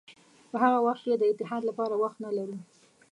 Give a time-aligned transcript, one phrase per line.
[0.49, 2.57] په هغه وخت کې د اتحاد لپاره وخت نه لرو.